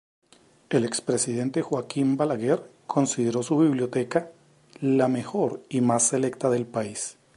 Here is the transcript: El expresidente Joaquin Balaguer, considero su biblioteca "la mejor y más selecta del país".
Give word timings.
El 0.71 0.83
expresidente 0.83 1.61
Joaquin 1.61 2.17
Balaguer, 2.17 2.67
considero 2.87 3.43
su 3.43 3.59
biblioteca 3.59 4.31
"la 4.79 5.07
mejor 5.07 5.61
y 5.69 5.81
más 5.81 6.01
selecta 6.07 6.49
del 6.49 6.65
país". 6.65 7.19